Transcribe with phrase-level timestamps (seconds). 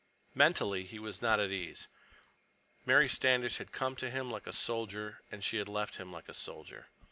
[0.33, 1.87] Mentally he was not at ease.
[2.87, 6.27] Mary Standish had come to him like a soldier, and she had left him like
[6.27, 6.87] a soldier.